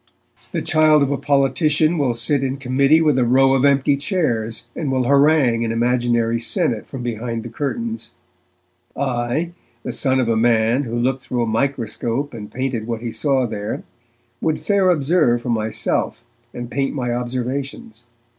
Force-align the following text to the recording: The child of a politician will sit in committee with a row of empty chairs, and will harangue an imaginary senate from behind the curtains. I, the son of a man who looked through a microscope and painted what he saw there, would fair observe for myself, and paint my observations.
The 0.51 0.63
child 0.63 1.03
of 1.03 1.11
a 1.11 1.17
politician 1.19 1.99
will 1.99 2.15
sit 2.15 2.41
in 2.43 2.57
committee 2.57 3.03
with 3.03 3.19
a 3.19 3.23
row 3.23 3.53
of 3.53 3.63
empty 3.63 3.95
chairs, 3.95 4.67
and 4.75 4.91
will 4.91 5.03
harangue 5.03 5.63
an 5.63 5.71
imaginary 5.71 6.39
senate 6.39 6.87
from 6.87 7.03
behind 7.03 7.43
the 7.43 7.49
curtains. 7.51 8.15
I, 8.97 9.51
the 9.83 9.91
son 9.91 10.19
of 10.19 10.27
a 10.27 10.35
man 10.35 10.85
who 10.85 10.95
looked 10.95 11.21
through 11.21 11.43
a 11.43 11.45
microscope 11.45 12.33
and 12.33 12.51
painted 12.51 12.87
what 12.87 13.01
he 13.03 13.11
saw 13.11 13.45
there, 13.45 13.83
would 14.41 14.59
fair 14.61 14.89
observe 14.89 15.43
for 15.43 15.49
myself, 15.49 16.23
and 16.51 16.71
paint 16.71 16.95
my 16.95 17.13
observations. 17.13 18.03